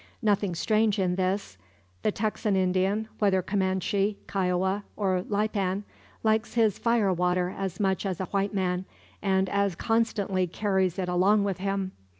[0.23, 1.59] Nothing strange in this.
[2.01, 5.83] The Texan Indian, whether Comanche, Kiowa, or Lipan,
[6.23, 8.85] likes his fire water as much as a white man,
[9.21, 11.91] and as constantly carries it along with him.